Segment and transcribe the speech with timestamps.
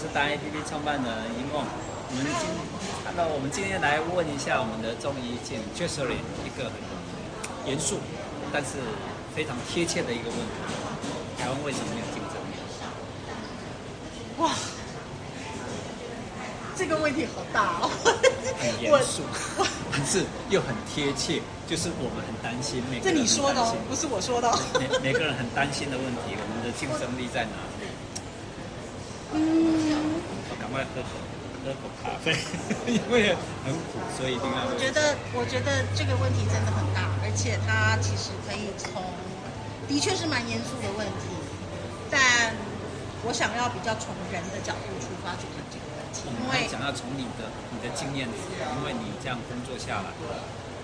[0.00, 1.04] 是大 APP 创办人
[1.36, 1.60] 一梦。
[1.60, 2.48] 我们今
[3.04, 6.72] 那个我们今天来问一下我们的中医界 Jocelyn 一个很
[7.68, 8.00] 严肃
[8.50, 8.80] 但是
[9.36, 10.56] 非常贴切的一个问题：
[11.36, 12.56] 台湾为什么没有竞争力？
[14.40, 14.50] 哇，
[16.74, 17.90] 这个问题好大哦，
[18.58, 19.20] 很严肃，
[19.92, 23.14] 但是又很贴切，就是我们很担心每个人。
[23.14, 24.58] 这你说的哦，不是我说的哦。
[24.80, 27.84] 每每个人很担心的问题，我们的竞争力在哪里？
[29.32, 29.89] 嗯，我
[30.70, 31.18] 赶快喝口。
[31.60, 32.32] 喝口咖啡，
[32.88, 33.36] 因为
[33.68, 34.64] 很苦，所以一定要。
[34.64, 38.96] 我觉得，我觉得这个问题真的很大，而且它其实可以从，
[39.84, 41.28] 的确是蛮严肃的问题，
[42.08, 42.56] 但
[43.20, 50.08] 我想要比较从人的角度出发去谈这个问题，因为想要从你的你的经验，因为你这样工作下来，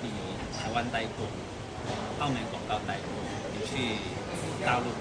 [0.04, 0.12] 你
[0.60, 1.24] 台湾待过，
[2.20, 3.09] 澳门广告待过，
[3.56, 3.96] 你去
[4.60, 4.92] 大陆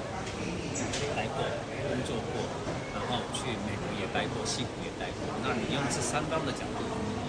[1.20, 1.44] 待过，
[1.92, 2.48] 工作过，
[2.96, 3.76] 然后去美
[4.16, 5.28] 国也待过，西谷也带过。
[5.44, 6.84] 那你用这三方的角度，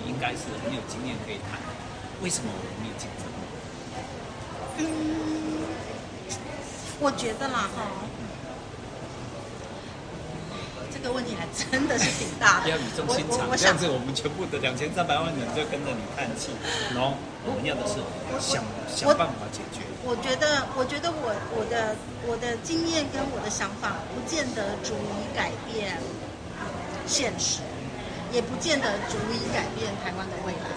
[0.04, 1.59] 你应该是很有经验可以谈。
[2.23, 3.26] 为什么我们没有竞争？
[4.78, 4.87] 嗯，
[7.01, 7.90] 我觉得啦哈，
[10.93, 12.62] 这个问题还真的是挺大的。
[12.62, 16.52] 不要语重心长，这样子我们全部的两千三百万人就跟着你叹气。
[16.95, 17.98] 然后我们要的是
[18.38, 19.82] 想想办法解决。
[20.04, 21.96] 我觉得，我觉得我我的
[22.28, 25.98] 我的经验跟我的想法，不见得足以改变
[27.07, 27.60] 现实。
[28.32, 30.68] 也不见得足以改变台湾的未来。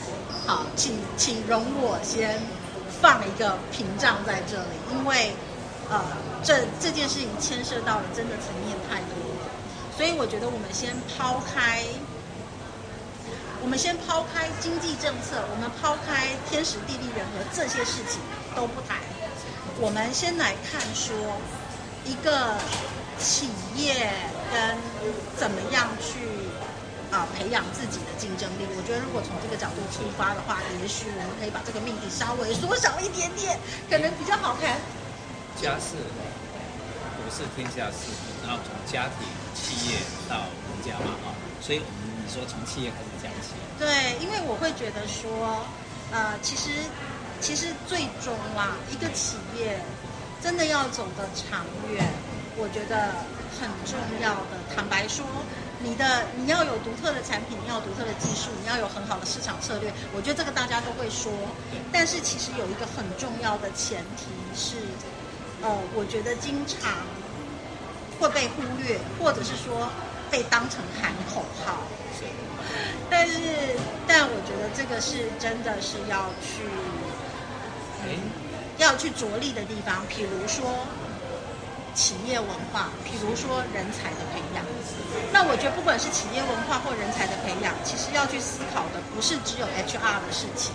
[0.45, 2.39] 好，请请容我先
[3.01, 5.33] 放一个屏障在这里，因为
[5.89, 5.99] 呃，
[6.43, 9.49] 这这件事情牵涉到的真的层面太多了，
[9.97, 11.83] 所以我觉得我们先抛开，
[13.63, 18.21] 我们先抛开经济政策，我们抛开天时地利人和这些事情
[18.55, 18.97] 都不谈，
[19.79, 21.15] 我们先来看说
[22.05, 22.55] 一个
[23.19, 24.07] 企业
[24.51, 24.77] 跟
[25.37, 26.27] 怎么样去。
[27.09, 28.69] 啊，培养自己的竞争力。
[28.77, 33.57] 我觉得，如果从这个角度出发的话，也许我们可以把这个命题稍微缩小一点点，
[33.89, 34.77] 可能比较好看。
[35.57, 35.97] 家事
[37.17, 38.13] 不是天下事，
[38.45, 39.25] 然后从家庭、
[39.57, 39.97] 企业
[40.29, 43.57] 到国家嘛，啊，所以我们你说从企业开始讲起。
[43.81, 45.65] 对，因为我会觉得说，
[46.13, 46.69] 呃，其实
[47.41, 49.81] 其实最终啊，一个企业
[50.45, 52.05] 真的要走得长远，
[52.55, 53.17] 我觉得
[53.59, 54.59] 很重要的。
[54.75, 55.25] 坦白说。
[55.81, 59.89] 你的你要有独特的产品，你要有独特的技术，你要有很好的市场策略。
[60.13, 61.31] 我觉得这个大家都会说，
[61.89, 64.75] 但是其实有一个很重要的前提是，
[65.61, 66.91] 呃，我觉得经常
[68.19, 69.87] 会被忽略，或者是说
[70.29, 71.87] 被当成喊口号。
[73.09, 73.39] 但是，
[74.05, 76.67] 但我觉得这个是真的是要去，
[78.77, 80.85] 要去着力的地方，比如说。
[81.99, 84.63] 企业文化，比如说人才的培养，
[85.35, 90.71] 那我觉得不管是企业文化或人才的培养，其实要去思考的不是只有 HR 的事情，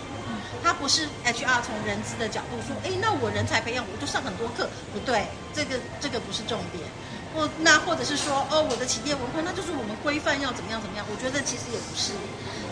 [0.61, 6.85] 它不是 HR 从人资的角度说，哎，那我人才培养我就上很多课，不对，这个这个不是重点，
[7.33, 12.13] 或那或者是说，哦，我的企业文化那就是我们规范要怎么样怎么样，我觉得其实也不是，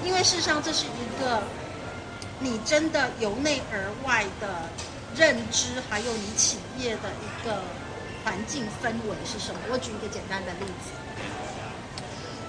[0.05, 1.41] 因为事实上这是一个
[2.37, 4.69] 你真的由内而外的
[5.17, 7.57] 认知，还有你企业的一个。
[8.23, 9.59] 环境氛围是什么？
[9.69, 10.91] 我举一个简单的例子。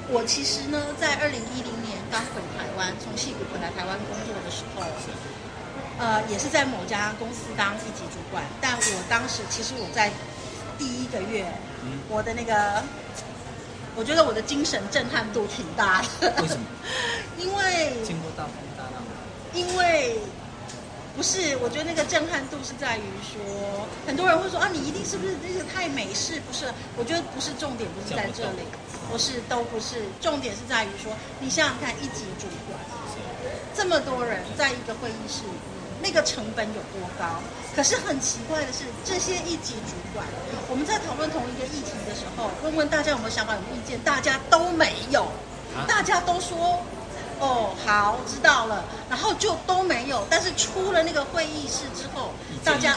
[0.08, 4.82] 我其实呢，在二零一零年刚回台湾，从戏谷回来台湾工作的时候，
[5.98, 8.44] 呃，也是在某家公司当一级主管。
[8.60, 10.12] 但我当时其实我在
[10.78, 11.50] 第一个月，
[12.08, 12.84] 我的那个，
[13.96, 16.34] 我觉得我的精神震撼度挺大的。
[16.42, 16.66] 为什么？
[17.40, 19.02] 因为经过大风大浪。
[19.54, 20.18] 因为。
[21.16, 23.38] 不是，我觉得那个震撼度是在于说，
[24.04, 26.42] 很多人会说啊，你一定是不是那个太美式？
[26.42, 26.66] 不是，
[26.98, 28.66] 我觉得不是重点，不是在这里，
[29.08, 32.74] 不是，都不是，重点是在于说，你想想看，一级主管，
[33.76, 35.42] 这么多人在一个会议室，
[36.02, 37.38] 那个成本有多高？
[37.76, 40.26] 可是很奇怪的是，这些一级主管，
[40.68, 45.28] 我们在讨论同一个议题的时候，问问大家有没有想法、有意见，大家都没有，
[45.86, 46.82] 大家都说。
[47.40, 50.26] 哦，好，知道了，然后就都没有。
[50.30, 52.32] 但是出了那个会议室之后，
[52.62, 52.96] 大家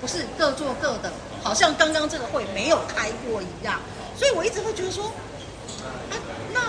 [0.00, 1.12] 不是各做各的，
[1.42, 3.80] 好像刚刚这个会没有开过一样。
[4.16, 5.04] 所以我一直会觉得说，
[5.84, 6.14] 啊，
[6.52, 6.60] 那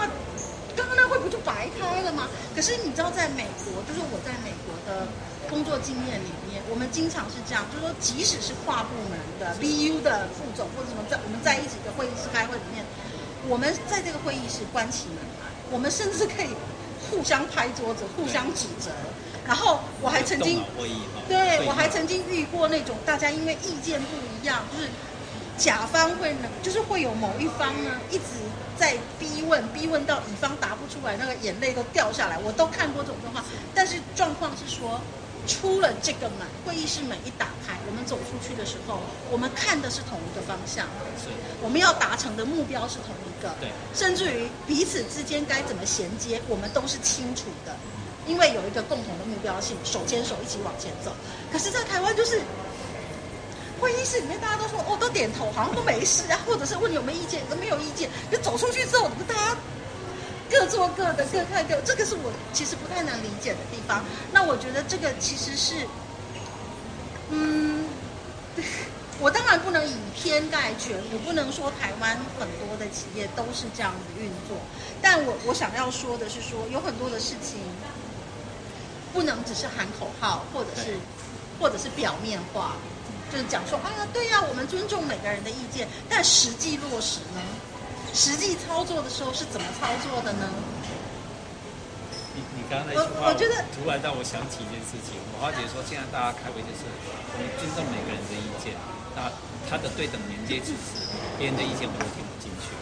[0.75, 2.27] 刚刚那会不就白开了吗？
[2.55, 5.07] 可是你知道，在美国，就是我在美国的
[5.49, 12.85] 工作经验里面，我们经常是这样，就是说，即使是跨部门的 BU 的副总或者什么，在我们在一起的会议室开会里面，
[13.47, 16.49] 我们在这个会议室关起门来，我们甚至可以。
[17.09, 18.91] 互相拍桌子，互相指责，
[19.45, 20.63] 然后我还曾经，
[21.27, 24.89] 对，我还曾经遇过那种大家因为意见不一样，就是
[25.57, 28.23] 甲方会呢，就是会有某一方呢一直
[28.77, 32.37] 在逼问，逼问到乙方答不出来，那个眼泪都掉下来。
[32.39, 33.43] 我都看过这种状况，
[33.73, 35.01] 但是状况是说，
[35.47, 38.99] 出了这个门，会议室门一打开，我们走出去的时候，
[39.31, 40.85] 我们看的是同一个方向，
[41.63, 47.75] 我们要达成的目标是同一个，对，甚至于彼此之间该怎么衔接，我们都是清楚的，
[48.25, 51.11] 因为有一个共同的目标性，手牵手一起往前走。
[51.51, 52.41] 可是，在台湾就是。
[53.79, 58.09] 会议室里面大家都说哦，都点头，好像都没事啊，或者是问你有没有意见，都没有意见。
[58.31, 59.55] 就走出去之后，大家
[60.49, 61.79] 各做各的，各看各。
[61.81, 64.03] 这个是我其实不太能理解的地方。
[64.31, 65.87] 那我觉得这个其实是，
[67.29, 67.85] 嗯，
[69.19, 74.57] 我当然不能以偏概全，我不能说台湾很多的企业都是这样子运作。
[75.01, 77.59] 但我我想要说的是说，说有很多的事情
[79.11, 80.97] 不能只是喊口号，或者是
[81.59, 82.73] 或者是表面化。
[83.31, 87.41] 就是讲说啊，对呀、啊，我们尊重每个人的意见，但实际落实呢？
[88.13, 90.47] 实际操作的时候是怎么操作的呢？
[92.67, 95.15] 你你刚才那句话，我觉得突然让我想起一件事情。
[95.31, 98.75] 我花姐说，现在大家开会就是，我们尊重每个人的意见，
[99.15, 99.31] 那
[99.69, 101.07] 他的对等连接只是
[101.39, 102.75] 别人的意见我都听不进去，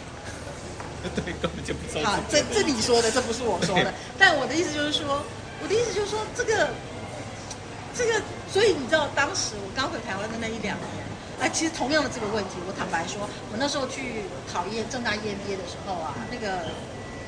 [1.14, 2.10] 对，根本就不重要。
[2.10, 3.94] 好，这这你说的，这不是我说的。
[4.18, 5.22] 但我的意思就是说，
[5.62, 6.68] 我的意思就是说，这个。
[7.96, 8.20] 这个，
[8.52, 11.00] 所以你知道，当时我刚回台湾的那一两年，
[11.40, 14.20] 哎，其实同样的这个问题，我坦白说，我那时候去
[14.52, 16.60] 考验正大 EMBA 的时候啊，那个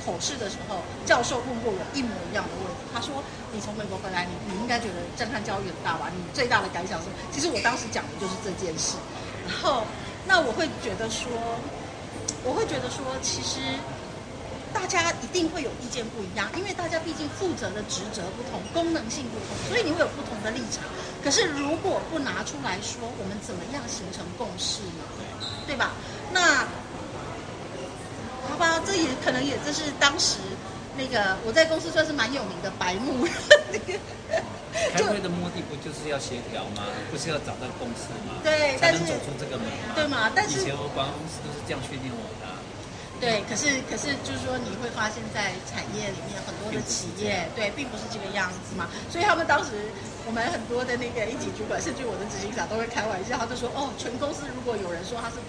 [0.08, 2.80] 口试的时候，教授问过我一模一样的问题。
[2.94, 3.22] 他说
[3.52, 6.08] ：“你从美国回来，你你应该觉得震撼教育很大吧？
[6.08, 8.96] 你最大的感想是？”其实我当时讲的就是这件事。
[9.44, 9.84] 然后，
[10.24, 11.28] 那我会觉得说，
[12.42, 13.60] 我会觉得说，其实。
[14.70, 20.84] 大家一定会有意见不一样，因为大家毕竟负责的职责不同，功能性不同，所以你会有不同的立场。
[21.24, 25.02] 可是如果不拿出来说，我们怎么样形成共识呢？
[25.66, 25.92] 对吧？
[26.30, 26.68] 那
[28.50, 30.38] 好吧，这也可能也这是当时
[30.96, 33.26] 那个我在公司算是蛮有名的白目。
[34.92, 36.86] 开会的目的不就是要协调吗？
[37.10, 38.38] 不是要找到共识吗？
[38.44, 39.94] 对，才能走出这个门吗？
[39.96, 40.30] 对吗？
[40.34, 42.46] 但是以前我广告公司都是这样训练我的。
[43.18, 48.86] 对，可是可是就是说，你会发现在产业里面很多的企业，对，并不是这个样子嘛。
[49.10, 49.90] 所以他们当时，
[50.22, 55.42] 我们很多的那个一级主管，甚至我的执行长都会开玩笑，他就说：“哦，全公司如果有人说他是，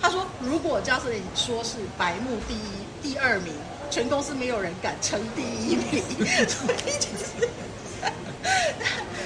[0.00, 2.70] 他说如果假设你说是白目第一、
[3.02, 3.52] 第二名，
[3.90, 6.02] 全公司没有人敢称第一名。
[6.46, 7.48] 所以就是”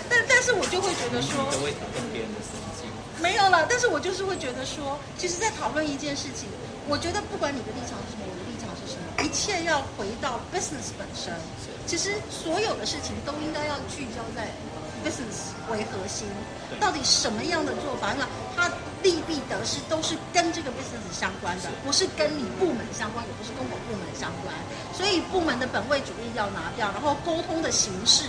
[0.08, 2.50] 但但是我就会觉得说，都会挑动别人的神
[2.80, 2.88] 经。
[3.20, 6.48] 没有了，但是我就是会觉得说，其实，在讨论一件事情。
[6.88, 11.32] 我觉得不管你的立场是什么，我的立场是什么，一切要回到 business 本身。
[11.86, 14.48] 其实所有的事情都应该要聚焦在
[15.04, 16.26] business 为核心。
[16.80, 18.26] 到底什么样的做法，那
[18.56, 18.72] 它
[19.02, 24.54] 利弊得失都是跟这个 business 相关的，不是跟你部门相关，也不是跟我部门相关。
[24.92, 28.26] 所以部门的本位主义要拿掉，然后沟通的形式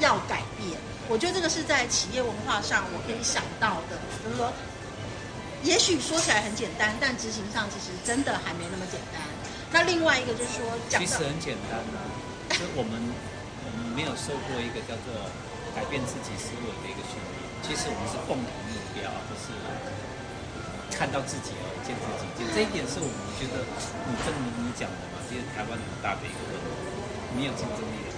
[0.00, 0.78] 要改变。
[1.08, 4.52] 我觉得这个是在企业文化上我可以想到的，就是说。
[5.64, 9.18] 也许说起来很简单，但执行上其实真的还没那么简单。
[9.72, 11.96] 那另外一个就是说，讲其实很简单的，
[12.54, 12.92] 就我们
[13.66, 15.10] 我们没有受过一个叫做
[15.74, 17.34] 改变自己思维的一个训练。
[17.66, 19.50] 其实我们是共同目标，不是
[20.90, 22.24] 看到自己哦见自己。
[22.38, 23.62] 就这一点是我们觉得
[24.06, 26.66] 你证明你讲的嘛，其实台湾很大的一个问题，
[27.36, 28.14] 没有竞争力的。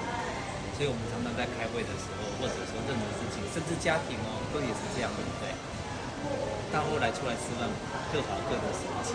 [0.77, 5.51] 所以我们常常在开会的时候，或者说任何事情，甚至家庭哦，都也是这样，对不对？
[6.71, 7.67] 到后来出来吃饭，
[8.13, 9.15] 各跑各的手机。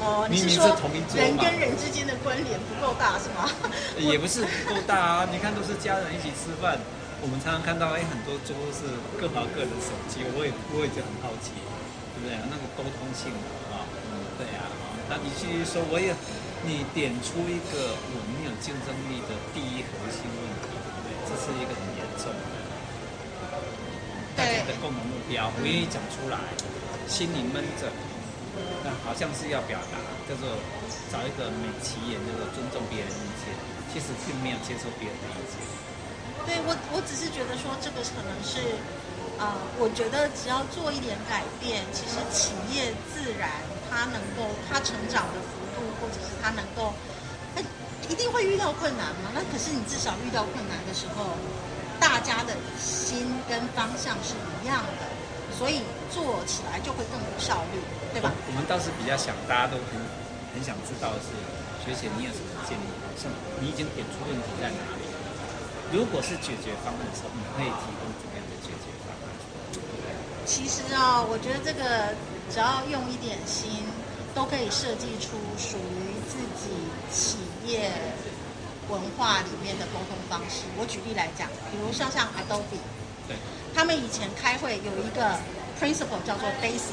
[0.00, 0.76] 哦，你是说
[1.14, 3.48] 人跟人之间的关联不够大是吗？
[3.96, 6.76] 也不是不够大啊， 你看都是家人一起吃饭，
[7.20, 8.88] 我们常常看到哎，很多桌是
[9.20, 11.81] 各跑各的手机，我也我也就很好奇，对
[12.22, 12.46] 不对啊？
[12.46, 13.34] 那个沟通性
[13.74, 14.70] 啊，嗯，对啊，
[15.10, 16.14] 那你继续说，我也
[16.62, 21.10] 你点出一个我们没有竞争力的第一核心问题，对不对？
[21.26, 22.44] 这是一个很严重的。
[24.38, 26.38] 大家的共同目标，不愿意讲出来，
[27.10, 27.90] 心里闷着，
[28.80, 30.48] 那好像是要表达，叫做
[31.12, 33.52] 找一个美其言，叫做尊重别人意见，
[33.92, 35.60] 其实并没有接受别人的意见。
[36.48, 39.11] 对我，我只是觉得说，这个可能是，啊、
[39.42, 39.50] 呃，
[39.82, 43.50] 我觉得只要做一点改变，其实企业自然
[43.90, 46.94] 它能够它成长的幅度，或者是它能够，
[47.50, 47.58] 它
[48.06, 49.34] 一定会遇到困难嘛？
[49.34, 51.34] 那可是你至少遇到困难的时候。
[52.02, 52.50] 大家的
[52.82, 55.06] 心跟方向是一样的，
[55.54, 57.78] 所以做起来就会更有效率，
[58.10, 58.26] 对吧？
[58.50, 59.94] 我们倒是比较想，大家都很
[60.50, 61.30] 很想知道的是，
[61.86, 62.90] 学姐你有什么建议？
[63.14, 63.30] 像
[63.62, 65.06] 你已经点出问题在哪里？
[65.94, 68.41] 如果是解决方案的时候，你可以提供怎么样？
[70.44, 72.12] 其实啊、哦，我觉得这个
[72.50, 73.70] 只要用一点心，
[74.34, 76.74] 都可以设计出属于自己
[77.10, 77.90] 企业
[78.88, 80.64] 文化里面的沟通方式。
[80.76, 82.82] 我举例来讲，比如像像 Adobe，
[83.28, 83.36] 对，
[83.74, 85.38] 他们以前开会有一个
[85.80, 86.92] principle 叫做 Daisy。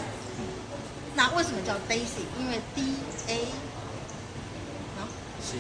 [1.16, 2.24] 那为什么叫 Daisy？
[2.40, 2.96] 因为 D
[3.28, 3.36] A
[4.96, 5.10] 啊
[5.42, 5.58] ，C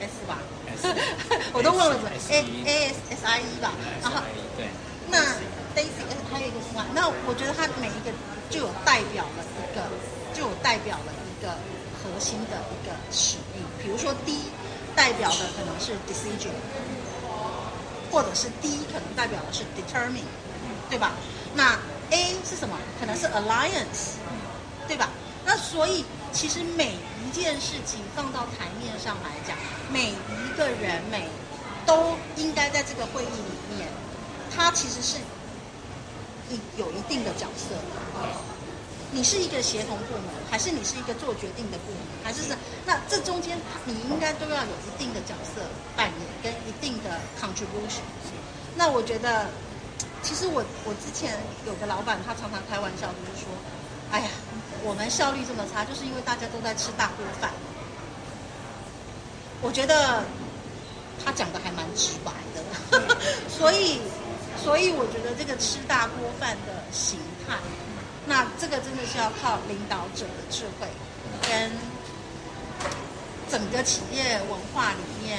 [0.00, 0.88] S 吧，S,
[1.52, 1.96] 我都忘了
[2.30, 3.70] A A S S I E 吧，
[4.02, 4.22] 然后
[4.56, 4.66] 对，
[5.10, 5.20] 那。
[5.76, 6.80] Daisy 还有一个什么？
[6.94, 8.08] 那我觉得它每一个
[8.48, 9.84] 就有代表了一个，
[10.32, 11.52] 就有代表了一个
[12.00, 13.62] 核心的一个使命。
[13.76, 14.48] 比如说 D
[14.96, 16.56] 代表的可能是 decision，
[18.10, 20.24] 或者是 D 可能代表的是 determine，
[20.88, 21.12] 对吧？
[21.54, 21.78] 那
[22.08, 22.78] A 是什么？
[22.98, 24.16] 可能是 alliance，
[24.88, 25.10] 对吧？
[25.44, 29.54] 那所以其实每一件事情放到台面上来讲，
[29.92, 31.28] 每一个人每
[31.84, 33.88] 都应该在这个会议里面，
[34.56, 35.18] 它其实是。
[36.50, 37.74] 一有一定的角色，
[39.12, 42.56] 你是一个协同部门，还是你是一个做决定的部门，还是是？
[42.84, 45.62] 那这中间你应该都要有一定的角色
[45.96, 48.02] 扮演跟一定的 contribution。
[48.76, 49.46] 那我觉得，
[50.22, 53.48] 其实我我之前有个老板，他常常开玩笑，就是说，
[54.10, 54.28] 哎呀，
[54.84, 57.50] 我们效率这么差，就是因为大家都在吃大锅饭。
[59.62, 60.22] 我觉得
[61.24, 63.16] 他讲的还蛮直白的，
[63.48, 64.00] 所以。
[64.62, 67.56] 所以我觉得这个吃大锅饭的形态，
[68.26, 70.88] 那这个真的是要靠领导者的智慧，
[71.48, 71.70] 跟
[73.50, 75.38] 整个企业文化里面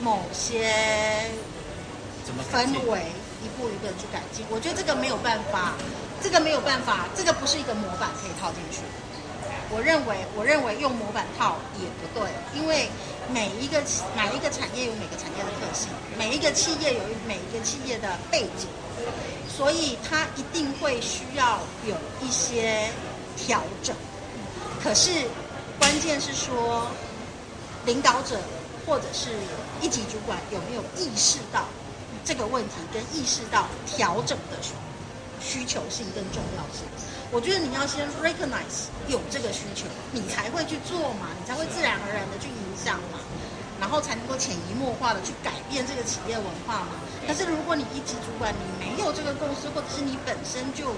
[0.00, 0.72] 某些
[2.52, 4.46] 氛围一步一步去改进。
[4.48, 5.74] 我觉得这个没有办法，
[6.22, 8.80] 这个没有办法，这个不是一个模板可以套进去。
[9.70, 12.88] 我认为，我认为用模板套也不对，因为
[13.32, 13.82] 每一个
[14.16, 18.66] 每一个产业有每个产业的特性，每一个企业有每一个企业的背景，
[19.48, 22.88] 所以它一定会需要有一些
[23.36, 23.94] 调整。
[24.82, 25.10] 可是
[25.78, 26.88] 关键是说，
[27.84, 28.40] 领导者
[28.86, 29.30] 或者是
[29.82, 31.64] 一级主管有没有意识到
[32.24, 34.56] 这个问题，跟意识到调整的
[35.40, 36.84] 需求性跟重要性。
[37.30, 43.18] 我觉得你要先 recognize 有这个需求，你才会去做嘛，你才会自然而然的去影响嘛，
[43.80, 46.94] 然后才能够潜移默化的去改变这个企业文化嘛。
[47.26, 50.94] 可是如果你一级主管你没有这个共识，或者是你本身就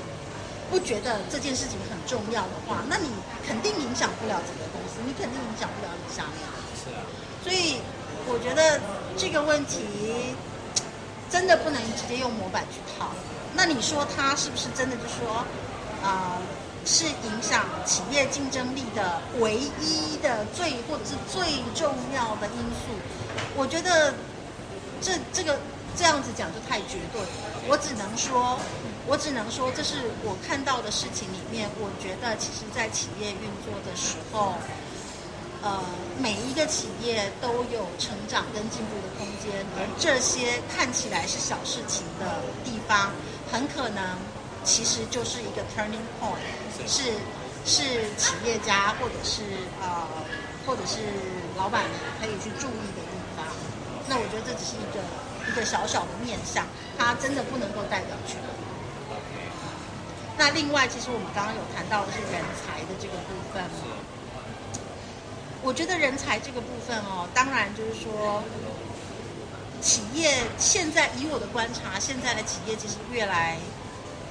[0.71, 3.09] 不觉得这件事情很重要的话，那你
[3.47, 6.45] 肯定影响不了整个公司，你肯定影响不了你下面。
[6.77, 7.01] 是啊。
[7.43, 7.81] 所以
[8.29, 8.79] 我觉得
[9.17, 10.37] 这个问题
[11.31, 13.09] 真的不能直接用模板去套。
[13.55, 15.45] 那你说他是不是真的就说？
[16.03, 16.43] 啊、呃，
[16.87, 21.43] 是影响企业竞争力的唯一的最或者是最
[21.75, 22.95] 重要的因素。
[23.57, 24.15] 我觉得
[25.01, 25.59] 这这个
[25.97, 27.29] 这样子讲就太绝对了。
[27.69, 28.59] 我只能说，
[29.07, 34.55] 我只能说，这是我看到的事情里面，我觉得其实在企业运作的时候，
[35.63, 35.79] 呃，
[36.19, 43.13] 每一个企业都有成长跟进步的空间，而这些看起来是小事情的地方，
[43.53, 44.03] 很可能。
[44.63, 46.37] 其实就是一个 turning point，
[46.87, 47.13] 是
[47.65, 47.83] 是
[48.17, 49.43] 企业家或者是
[49.81, 50.07] 呃
[50.67, 50.99] 或者是
[51.57, 51.85] 老板
[52.21, 53.45] 可以去注意的地方。
[54.09, 55.01] 那我觉得这只是一个
[55.51, 56.67] 一个小小的面向，
[56.99, 58.47] 它真的不能够代表全部。
[60.37, 63.63] 那另外，其实我们刚刚有谈到的是人才的这个部分。
[65.63, 68.43] 我觉得人才这个部分哦，当然就是说，
[69.83, 73.59] 企业现在以我的观察，现在的企业其实越来。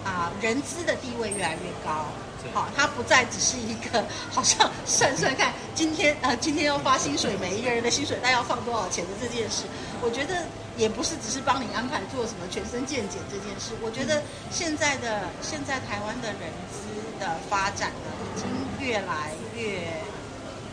[0.09, 2.05] 啊，人资的地位越来越高，
[2.51, 9.65] 好，它不再只是一个好像算算看今天 呃今天要发薪水，每一个人的薪水袋要放多少钱的这件事，
[10.01, 10.45] 我觉得
[10.77, 13.73] 也不是只是帮你安排做什么全身健检这件事。
[13.83, 16.89] 我觉得现在的现在台湾的人资
[17.19, 18.49] 的发展呢，已经
[18.79, 19.85] 越来越，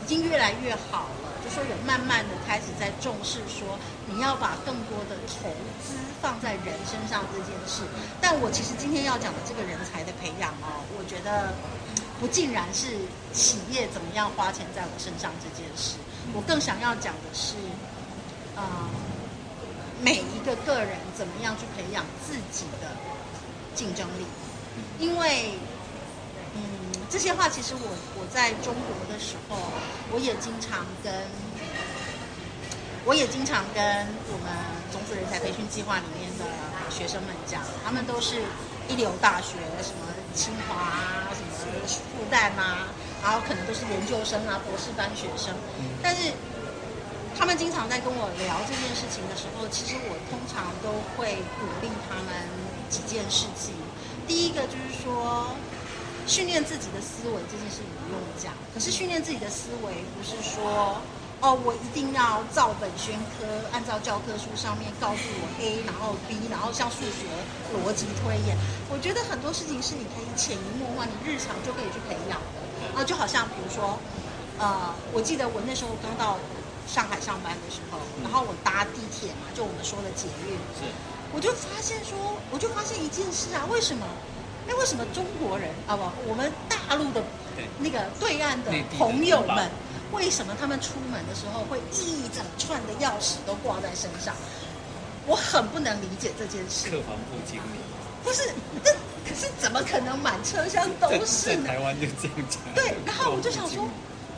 [0.02, 1.25] 已经越来越好了。
[1.46, 5.48] 就说有慢慢的开始在重视，说你要把更多的投
[5.78, 7.82] 资放在人身上这件事。
[8.20, 11.54] 但我其实今天要讲的这个人才的培养哦，我觉得
[12.18, 12.98] 不尽然是
[13.32, 15.94] 企业怎么样花钱在我身上这件事。
[16.34, 17.54] 我更想要讲的是，
[18.56, 18.90] 啊、
[20.02, 22.90] 每一个个人怎么样去培养自己的
[23.72, 24.26] 竞争力，
[24.98, 25.52] 因为。
[27.08, 27.86] 这些话其实我
[28.18, 29.56] 我在中国的时候，
[30.12, 31.12] 我也经常跟，
[33.04, 33.82] 我也经常跟
[34.28, 34.50] 我们
[34.90, 36.44] 种子人才培训计划里面的
[36.90, 38.42] 学生们讲，他们都是
[38.88, 42.90] 一流大学，什么清华啊，什么复旦啊，
[43.22, 45.54] 然后可能都是研究生啊，博士班学生，
[46.02, 46.32] 但是
[47.38, 52.34] 他们经常在跟我聊这件事情的时候，其实我通常都会鼓励他们
[52.90, 53.72] 几件事情。
[54.26, 55.54] 第一个就是说，
[56.26, 60.98] 训练自己的思维这件事情不用讲，可是训练自己的思维不是说，
[61.40, 67.30] 哦，我一定要照本宣科，按照教科书上面告诉我 A，然后 B，然后像数学
[67.72, 68.56] 逻辑推演。
[68.90, 72.98] 我觉得很多事情是你可以潜移默化，你日常就可以去培养的。
[72.98, 73.98] 啊，就好像比如说，
[74.58, 76.38] 呃，我记得我那时候刚到。
[76.86, 80.86] 上海上班的时候，然后我搭地铁嘛，就我们说的捷运，是，
[81.34, 82.14] 我就发现说，
[82.52, 84.06] 我就发现一件事啊，为什么？
[84.68, 87.22] 哎，为什么中国人啊不，我们大陆的
[87.78, 89.70] 那个对岸的朋友们，
[90.12, 94.34] 为什么他们出门的时候会一整串的钥匙都挂在身上？
[95.26, 96.90] 我很不能理解这件事。
[96.90, 97.78] 客房部经理。
[98.22, 98.42] 不是，
[98.82, 98.92] 这
[99.28, 101.68] 可是怎么可能满车厢都是呢？
[101.68, 102.60] 台湾就这样讲。
[102.74, 103.88] 对，然后我就想说。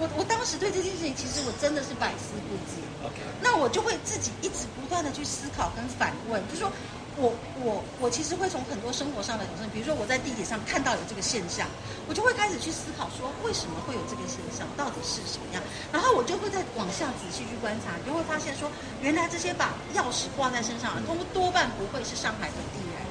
[0.00, 2.78] 我我当时对这件事情，其实我真的是百思不解。
[3.02, 6.70] OK，那我就会自己一直不断的去思考跟反问，就是说
[7.18, 11.66] 我我我其实会从很多生活上的比如说我在地铁上看到有这个现象，
[12.08, 15.62] 我就会开始去思考说为什么会有这个现象，到底是什么样？
[15.92, 18.70] 然后我就会再往下仔细去观察，就会发现说
[19.02, 23.02] 原来这些把钥匙挂在身上，通多半不会是上海本地人，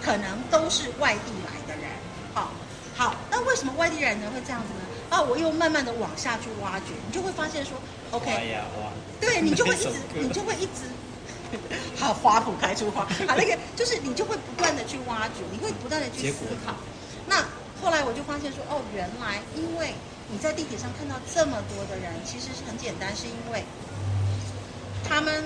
[0.00, 1.90] 可能都是外地来的人。
[2.32, 2.52] 好，
[2.94, 4.86] 好，那为什么外地人呢会这样子呢？
[5.10, 7.78] 啊，我又慢慢的往下去挖掘，你就会发现说
[8.10, 8.30] ，OK，
[9.20, 10.82] 对，你就会一直， 你就会一直，
[11.98, 16.74] 好，花圃开出花，好，那个就是你就会不断的去挖掘，你会不断的去思考。
[17.26, 17.44] 那
[17.82, 19.94] 后来我就发现说，哦，原来因为
[20.30, 23.64] 你在地铁上看到这么多的人，其实是很简单，是因为
[25.08, 25.44] 他们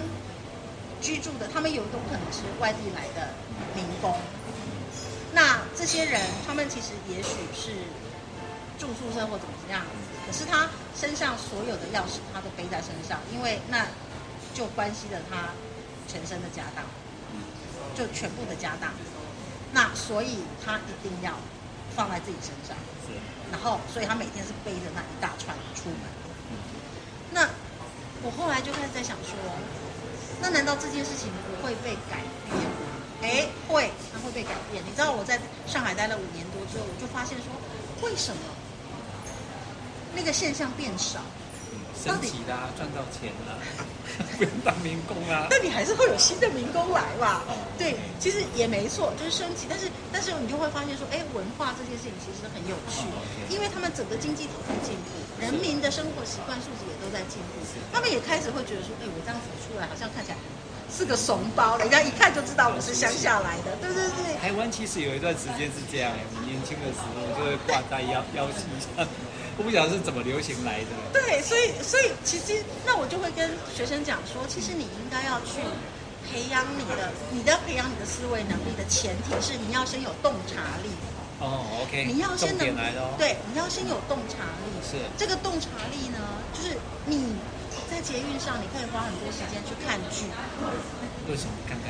[1.00, 3.34] 居住的，他们有一种可能是外地来的
[3.74, 4.16] 民工。
[5.32, 7.72] 那这些人，他们其实也许是。
[8.80, 9.82] 住宿舍或怎么样，
[10.26, 10.66] 可是他
[10.96, 13.86] 身上所有的钥匙他都背在身上，因为那
[14.54, 15.50] 就关系了他
[16.10, 16.82] 全身的家当，
[17.94, 18.90] 就全部的家当。
[19.72, 21.34] 那所以他一定要
[21.94, 22.76] 放在自己身上，
[23.52, 26.00] 然后所以他每天是背着那一大串出门。
[27.32, 27.48] 那
[28.22, 29.30] 我后来就开始在想说，
[30.42, 32.18] 那难道这件事情不会被改
[32.50, 32.98] 变吗？
[33.22, 34.82] 哎，会，它会被改变。
[34.84, 37.46] 你知道我在上海待了五年多之后，我就发现说，
[38.02, 38.42] 为什么？
[40.12, 41.20] 那个现象变少，
[42.02, 43.54] 升级啦，赚到钱啦，
[44.38, 45.46] 不用当民工啊。
[45.50, 47.44] 但你还是会有新的民工来吧？
[47.46, 49.66] 哦、对，其实也没错，就是升级。
[49.68, 57.60] 但是，但是你就会发现说，哎，文化这件事情其实很有趣，哦 okay、因为他们整个经济体在进步，人民的生活习惯素质也都在进步，
[57.92, 60.36] 他们也开始会觉得说，哎，我这样子出来好像看起来
[60.90, 64.40] 是个怂包，人家一看就知道我是乡下来的，对对对。
[64.40, 69.06] 台湾其实有一段时间是这样，我年轻的时候就会挂在腰腰际上。
[69.60, 70.96] 我不晓得是怎么流行来的。
[71.12, 73.44] 对，所以所以其实那我就会跟
[73.76, 75.60] 学生讲说，其实你应该要去
[76.24, 80.88] 培养你的，你的培养你的思维能力的前提是你要先有洞察力。
[81.44, 82.08] 哦，OK。
[82.08, 83.12] 你要先能来的哦。
[83.20, 84.72] 对，你要先有洞察力。
[84.80, 84.96] 是。
[85.20, 86.16] 这个洞察力呢，
[86.56, 86.72] 就是
[87.04, 87.36] 你
[87.92, 90.24] 在捷运上，你可以花很多时间去看剧。
[91.30, 91.52] 为什么？
[91.68, 91.86] 看你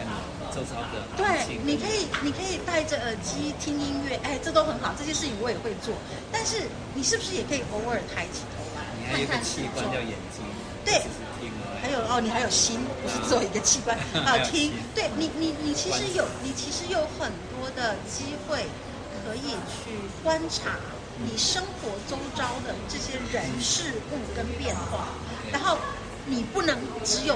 [0.54, 1.00] 周遭的。
[1.16, 5.94] 对，你可以，你可以戴着耳机听音乐，哎，这都很好，这些事情我也会做。
[6.30, 9.84] 但是你是不是也可以偶尔抬起头来看看器官？
[9.86, 10.44] 叫眼睛。
[10.84, 11.00] 对。
[11.80, 14.70] 还有哦，你还有心，不是做一个器官，还 有听。
[14.94, 18.66] 对你，你你其实有，你其实有很多的机会
[19.24, 20.76] 可以去观察
[21.24, 25.08] 你生活周遭的这些人事物跟变化，
[25.50, 25.78] 然后
[26.26, 27.34] 你不能只有，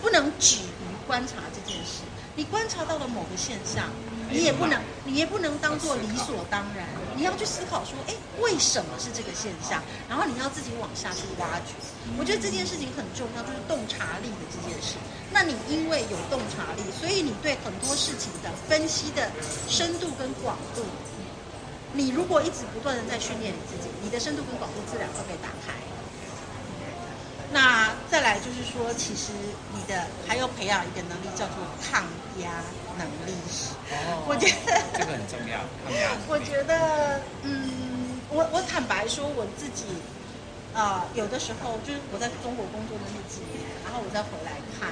[0.00, 0.60] 不能只。
[1.06, 2.02] 观察这件事，
[2.34, 3.88] 你观察到了某个现象，
[4.30, 9.82] 你也不能，你也不能当做理所当然，你要去思考说，哎，为什么是这个现象？
[10.08, 11.72] 然后你要自己往下去挖掘。
[12.18, 14.96] 我觉得这件事情很重要，就是洞察力的这件事。
[15.30, 19.30] 那你因为有洞察力，所以你对很多事情的分析的
[19.68, 20.82] 深度跟广度，
[21.92, 25.72] 你如果一直不断的在训练你自己，你的深度跟广度自然会被打开。
[27.52, 29.32] 那再来就是说，其实
[29.72, 32.04] 你的还要培养一个能力，叫做抗
[32.42, 32.50] 压
[32.98, 33.32] 能力。
[33.90, 35.62] 哦， 我觉得这个很重要。
[35.86, 36.10] 抗压。
[36.28, 39.84] 我觉得，嗯，我我坦白说，我自己
[40.74, 44.90] 啊、呃，有的时候就是我在中国工作的那几年，然后我再回来看，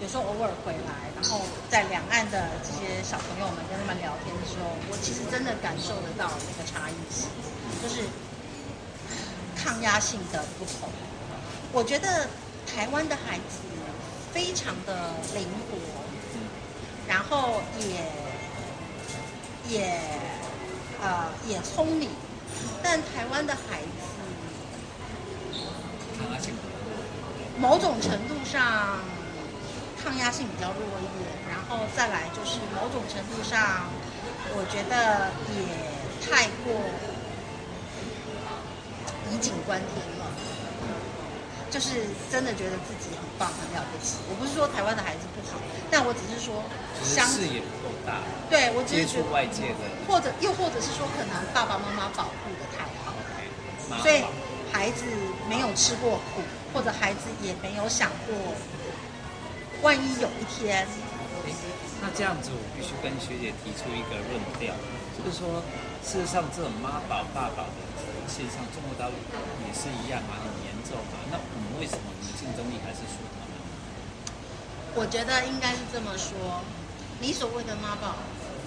[0.00, 7.26] 有时候偶尔回来，然后在两岸的这些小朋友们跟他们聊天的时候，我其实真的感受得到那个差异性，
[7.82, 8.06] 就是
[9.58, 10.88] 抗压性的不同。
[11.76, 12.28] 我觉得
[12.72, 13.58] 台湾的孩子
[14.32, 15.76] 非常的灵活，
[17.08, 18.06] 然后也
[19.68, 20.00] 也
[21.02, 22.08] 呃也聪明，
[22.80, 25.58] 但台湾的孩子
[27.58, 29.00] 某种程度上
[30.00, 33.90] 抗压性比较弱一点，然后再来就是某种程度上，
[34.54, 35.58] 我觉得也
[36.24, 36.72] 太过
[39.32, 40.13] 以景观天。
[41.74, 44.22] 就是真的觉得自己很棒很了不起。
[44.30, 45.58] 我不是说台湾的孩子不好，
[45.90, 46.62] 但我只是说，
[47.02, 48.22] 相视野不够大。
[48.46, 53.50] 对，我只是觉得接触外界的，或者又或者是说，可能爸爸妈妈保护的太好，okay,
[53.98, 54.22] 所以
[54.70, 55.02] 孩子
[55.50, 58.38] 没有吃过苦，或者孩子也没有想过，
[59.82, 60.86] 万一有一天，
[61.98, 64.78] 那这样子我必须跟学姐提出一个论调，
[65.18, 65.58] 就是说，
[66.06, 67.82] 事实上这种妈宝爸宝的
[68.30, 69.18] 现象，中国大陆
[69.66, 70.70] 也是一样啊，很严
[71.30, 73.56] 那我们为什么你的竞争力还是输他们？
[74.94, 76.62] 我觉得应该是这么说，
[77.20, 78.14] 你所谓的妈宝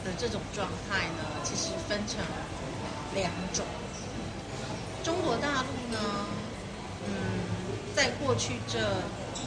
[0.04, 2.20] 的这种状态呢，其实分成
[3.14, 3.64] 两种。
[5.04, 6.28] 中国大陆呢，
[7.08, 7.14] 嗯，
[7.96, 8.80] 在过去这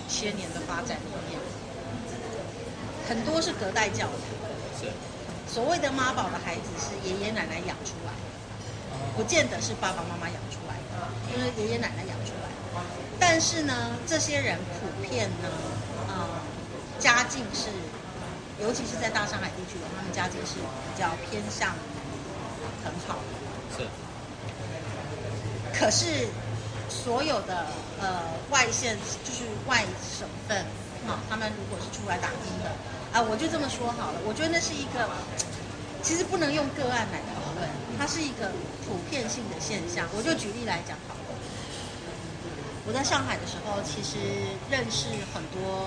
[0.09, 1.39] 些年的发展里面，
[3.07, 4.15] 很多是隔代教养。
[4.81, 4.89] 是。
[5.53, 8.33] 所谓的妈宝的孩子是爷爷奶奶养出来的，
[9.17, 12.09] 不见得是爸爸妈妈养出来的，就是爷爷奶奶。
[13.21, 15.49] 但是呢，这些人普遍呢，
[16.09, 16.27] 呃，
[16.99, 17.69] 家境是，
[18.61, 21.75] 尤其是在大上海地区的，他们家境是比较偏向
[22.83, 23.79] 很好的。
[23.79, 23.87] 是。
[25.79, 26.27] 可是，
[26.89, 27.67] 所有的
[28.01, 29.85] 呃外县就是外
[30.19, 30.59] 省份
[31.07, 32.73] 啊，他们如果是出来打工的。
[33.13, 34.21] 啊，我就这么说好了。
[34.25, 35.09] 我觉得那是一个，
[36.03, 38.53] 其实不能用个案来讨论，它是一个
[38.87, 40.07] 普遍性的现象。
[40.17, 41.20] 我就举例来讲好了。
[42.91, 44.19] 我在上海的时候，其实
[44.69, 45.87] 认识很多，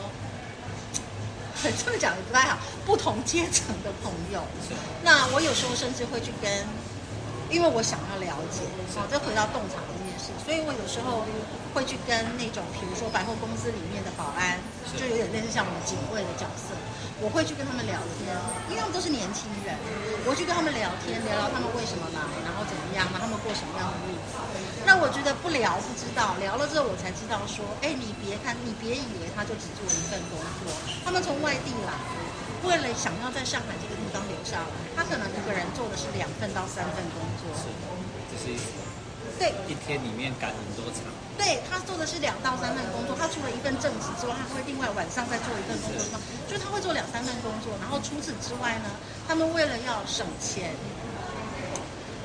[1.60, 4.40] 这么讲也不太好，不同阶层的朋友。
[5.04, 6.48] 那我有时候甚至会去跟，
[7.52, 8.64] 因为我想要了解，
[8.96, 11.28] 好，这回到洞察这件事，所以我有时候。
[11.74, 14.60] 会去跟那种，比如说百货公司里面的保安，
[14.96, 16.70] 就有点类似像我们警卫的角色。
[17.22, 18.32] 我会去跟他们聊天，
[18.70, 19.78] 因为他们都是年轻人，
[20.26, 24.36] 我去跟他们聊天，聊聊他们为什么来，然后怎么样，然后他们过什么样的日子。
[24.84, 30.68] 那我觉得不聊不知道，聊了之后我才知道说，哎，你别看，你别以为他就只做一份工作，
[31.06, 31.96] 他们从外地来，
[32.68, 37.48] 为了想要在上海这个地方留下来，他可能一个人做的是两份到三份工作。
[37.56, 37.72] 是，
[38.28, 38.60] 这是一
[39.44, 41.04] 对，一天里面赶很多场。
[41.36, 46.16] 对，他做的是两到三份工作，他除了一份正职之外，他会另外晚上再做一份工作，
[46.48, 47.76] 就是他会做两三份工作。
[47.82, 48.90] 然后除此之外呢，
[49.28, 50.72] 他们为了要省钱，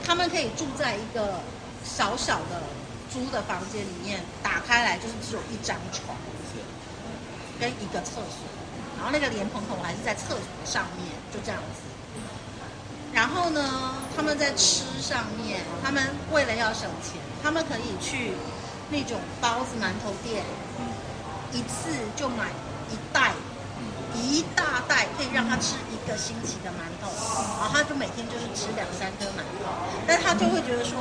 [0.07, 1.41] 他们可以住在一个
[1.83, 2.63] 小小的
[3.11, 6.15] 租的房间里面，打开来就是只有一张床，
[7.59, 8.47] 跟一个厕所，
[8.95, 11.83] 然后那个莲蓬头还是在厕所上面，就这样子。
[13.13, 18.33] 然后呢，他们在吃上面，他们为了要省钱，他们可以去
[18.91, 20.45] 那种包子馒头店，
[21.53, 22.47] 一次就买
[22.91, 23.33] 一袋，
[24.15, 27.11] 一大袋，可以让他吃一个星期的馒头，
[27.59, 29.73] 然后他就每天就是吃两三颗馒头，
[30.07, 31.01] 但他就会觉得说，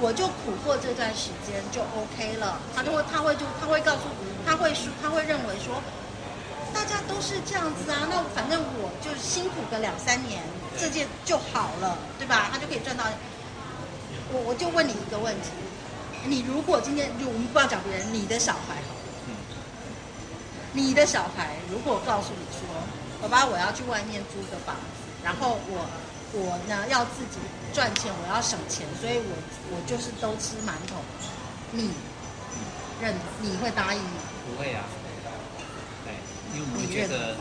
[0.00, 4.02] 我就苦过这段时间就 OK 了，他就会他会就他会告诉
[4.44, 5.80] 他会说他会认为说。
[6.74, 10.42] 大家都是这样子啊，那反正我就辛苦个两三年，
[10.78, 12.48] 这件就好了，对吧？
[12.52, 13.04] 他就可以赚到。
[14.32, 15.50] 我我就问你一个问题：
[16.24, 19.34] 你如果今天就我们不要讲别人，你的小孩好了，
[20.72, 22.66] 你的小孩如果告诉你说，
[23.22, 25.86] 爸爸我要去外面租个房子，然后我
[26.32, 27.38] 我呢要自己
[27.72, 29.32] 赚钱，我要省钱，所以我
[29.70, 30.96] 我就是都吃馒头，
[31.70, 31.90] 你
[33.00, 34.20] 认你会答应吗？
[34.46, 34.82] 不会啊。
[36.54, 37.34] 因为我们觉得，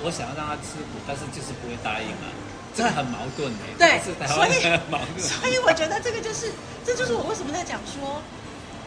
[0.00, 2.24] 我想要让他吃苦，但是就是不会答应啊，
[2.74, 3.58] 这很矛盾的。
[3.78, 4.00] 对。
[4.26, 6.50] 所以，所以我觉得这个就是，
[6.84, 8.20] 这就是我为什么在讲说，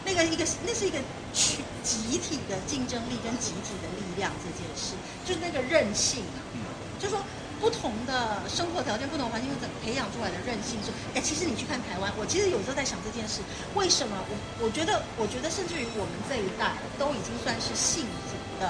[0.04, 0.98] 那个一个那是一个
[1.32, 4.94] 群集体的竞争力跟集体的力量这件事，
[5.24, 6.60] 就是那个韧性啊，嗯、
[6.98, 7.22] 就是说。
[7.60, 10.90] 不同的生活条件、不同环境怎么培养出来的韧性是？
[11.14, 13.40] 哎，其实你去看台湾，我其实有时候在想这件事：
[13.74, 18.68] 为什么我我觉得，我觉得甚至于我们这一代都已经算是幸福的。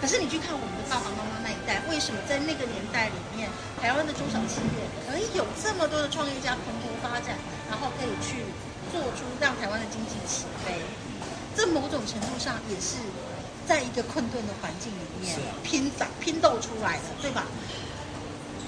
[0.00, 3.48] 可是你去看我们的爸爸妈妈那一代，为什么在那个年代里面，
[3.80, 7.36] 台湾的中小企业可以有这么多的创业家蓬勃发展，
[7.68, 8.44] 然后可以去
[8.92, 10.76] 做出让台湾的经济起飞？
[11.56, 13.00] 这某种程度上也是
[13.66, 17.46] 在一个困顿的环境里面拼打拼斗出来的，对吧？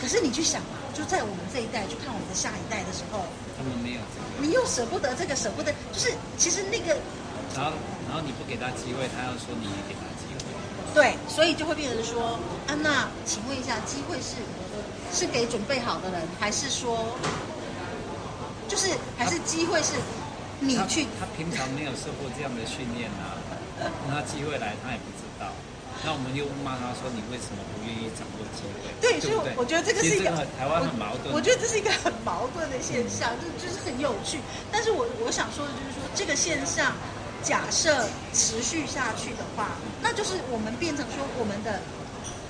[0.00, 3.26] 可是你去想嘛，就在我们这一代去看我们的下一代的时候，
[3.58, 6.96] 他们没有这个，你又舍不得这个，舍不得，就是其实那个，
[7.54, 7.76] 然后
[8.08, 10.06] 然后你不给他机会，他要说你也给他
[10.94, 14.36] 对，所以就会变成说，啊，娜请问一下，机会是
[15.12, 17.06] 是给准备好的人，还是说，
[18.68, 19.94] 就是还是机会是
[20.60, 23.36] 你去他，他平常没有受过这样的训练啊，
[23.78, 25.52] 等他机会来，他也不知道。
[26.04, 31.34] 那我们又骂他说：“你为什么不愿意掌握机会？”对，所以我觉得这个是一个台湾很矛盾。
[31.34, 34.38] 我觉得这是一个很矛盾的现象，就就是很有趣。
[34.70, 36.94] 但是我我想说的就是说，这个现象
[37.42, 39.70] 假设持续下去的话，
[40.02, 41.80] 那就是我们变成说我们的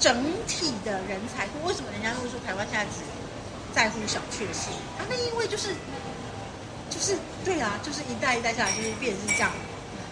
[0.00, 1.66] 整体的人才库。
[1.66, 3.02] 为什么人家会说台湾现在只
[3.74, 5.04] 在乎小确幸啊？
[5.08, 5.74] 那因为就是
[6.90, 9.50] 就是对啊，就是一代一代下来就是变成是这样。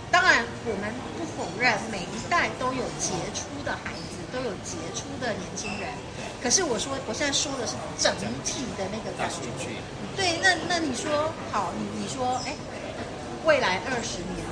[0.08, 5.90] 当然，我们不否认每一代都有杰出的孩子，都有杰出的年轻人。
[6.40, 9.74] 可是我说，我现在说的是整体的那个感觉。
[10.14, 12.54] 对，那那你说好，你你说，哎，
[13.44, 14.45] 未来二十年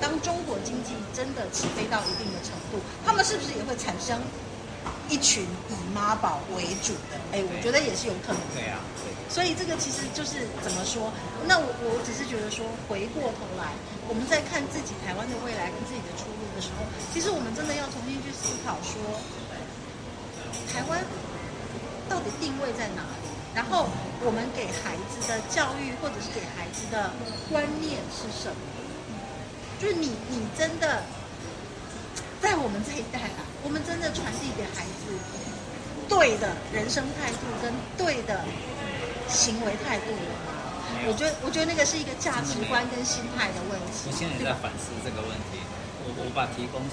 [0.00, 4.20] 当中国经济真的起飞到一定的程度，他们是不是也会产生
[5.08, 7.18] 一群以妈宝为主的？
[7.32, 8.40] 哎，我觉得也是有可能。
[8.54, 8.78] 对啊。
[9.02, 11.10] 对所以这个其实就是怎么说？
[11.48, 13.72] 那我我只是觉得说，回过头来，
[14.06, 19.00] 我们在看自己台湾的未来跟自己的出路的时候，其实我们真的要重新去思考说，
[20.70, 21.00] 台湾
[22.08, 23.26] 到底定位在哪里？
[23.56, 23.86] 然后
[24.20, 27.10] 我们给孩子的教育或者是给孩子的
[27.48, 28.60] 观念是什么？
[29.80, 31.02] 就是你你真的
[32.40, 35.12] 在我们这一代啊，我们真的传递给孩子
[36.08, 38.44] 对的人生态度跟对的。
[39.24, 40.52] 行为态度了吗？
[41.08, 44.04] 我觉得，我觉得那个是一个价值观跟心态的问题。
[44.04, 45.64] 我现在在反思这个问题。
[46.04, 46.84] 我我把提供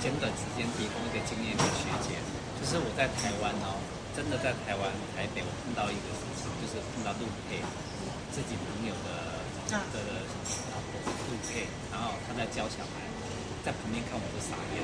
[0.00, 2.16] 简短时间提供一个经验给学姐，
[2.56, 3.76] 就是我在台湾哦，
[4.16, 7.60] 真的在台湾台北，我碰到一个事情，就是碰到陆配
[8.32, 9.27] 自己朋友的
[9.76, 10.24] 的
[10.72, 10.96] 老婆
[11.28, 13.04] 陆配，然后他在教小孩，
[13.60, 14.80] 在旁边看我都傻眼。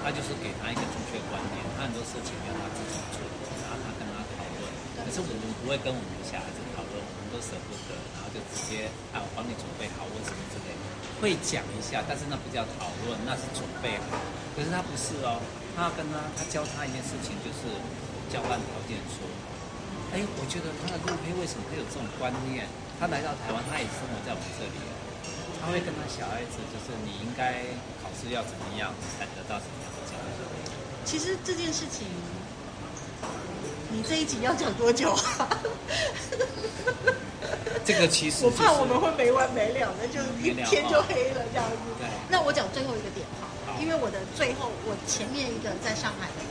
[0.00, 3.18] 他就是给他一个正确观念，他很多事情要他自己做，
[3.66, 4.62] 然后他跟他讨论。
[5.02, 10.82] 可是我们不会跟我们的小孩子讨论，我们都舍不得，然后就直接啊，我帮你准备好，或什么之类的，
[11.18, 14.14] 会讲一下，但是那不叫讨论，那是准备好。
[14.54, 15.42] 可是他不是哦，
[15.74, 17.66] 他要跟他，他教他一件事情，就是
[18.30, 19.26] 交换条件说，
[20.14, 22.64] 哎，我觉得他的路配为什么会有这种观念？
[22.98, 24.78] 他来到台湾，他也生活在我们这里，
[25.60, 27.64] 他会跟他小孩子，就是你应该
[28.02, 30.28] 考试要怎么样才得到什么样的教育？
[31.04, 32.06] 其实这件事情。
[33.88, 35.48] 你这一集要讲多久啊？
[37.86, 41.76] 这个其实、就是、我怕我们会没完没了的，就是一天就黑了这样子。
[42.28, 43.46] 那我讲最后一个点哈，
[43.80, 46.42] 因为我的最后我前面一个在上海的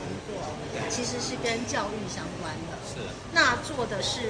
[0.90, 2.76] 其实是跟教育相关的。
[2.86, 3.00] 是。
[3.32, 4.20] 那做的是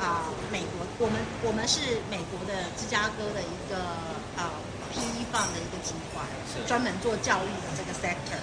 [0.00, 3.76] 啊、呃，美国，我们我们是美国的芝加哥的一个
[4.36, 4.56] 啊
[4.92, 8.40] PE Fund 的一个集团，是专门做教育的这个 sector。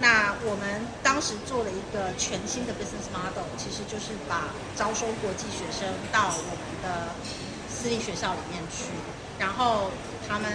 [0.00, 7.14] 那我们当时做了一个全新的 business model，其实就是把招收国际学生到我们的
[7.68, 8.90] 私立学校里面去，
[9.38, 9.90] 然后
[10.28, 10.48] 他们。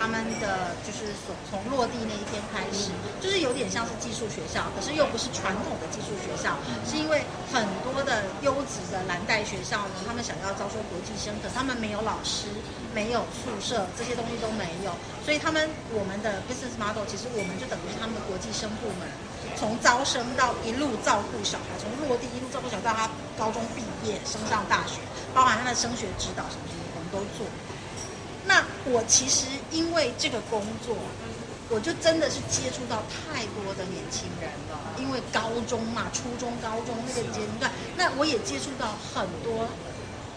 [0.00, 2.88] 他们的就是从从落地那一天开始，
[3.20, 6.56] 就是有点像是寄宿学校，可是又不是传统的寄宿学校，
[6.88, 7.20] 是因为
[7.52, 12.48] 很多的优质的蓝带学校呢，他们想要招收国际生，可他们没有老师，
[12.96, 19.04] 没有宿舍，这些东西都没有，所以他们我们的 business model 其实我们就等于是他们的国际生部门，
[19.52, 23.04] 从招生到一路照顾小孩，从落地一路照顾小孩到他
[23.36, 25.04] 高中毕业升上大学，
[25.36, 27.44] 包含他的升学指导什么什么，我们都做。
[28.90, 30.96] 那我其实因为这个工作，
[31.68, 34.78] 我就真的是接触到太多的年轻人了。
[34.98, 39.68] 因为高中嘛，初中、高中那个阶段，那我也接触到很多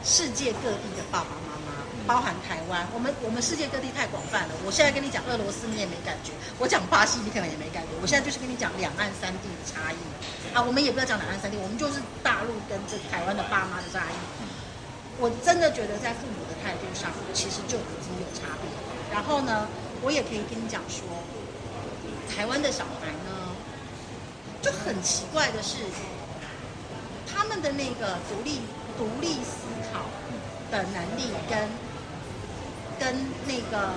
[0.04, 2.88] 世界各地的爸爸妈妈，包含台湾。
[2.94, 4.54] 我们我们世界各地太广泛了。
[4.66, 7.90] 我现在跟你讲俄罗斯，你也没感觉；我讲巴西，你可能也没感觉。
[8.02, 9.98] 我现在就是跟你讲两岸三地的差异
[10.54, 10.62] 啊。
[10.62, 14.16] 我们也不要讲两岸三地，我们就是大陆跟这台湾的爸妈的差异。
[15.20, 18.68] 我真的觉得在父母的态度上，其实就已经有差别。
[19.14, 19.68] 然后呢，
[20.02, 21.06] 我也可以跟你讲说，
[22.28, 23.54] 台湾的小孩呢，
[24.62, 25.78] 就很奇怪的是，
[27.30, 28.60] 他们的那个独立、
[28.98, 30.10] 独立思考
[30.72, 31.70] 的能力跟
[33.00, 33.94] 跟那个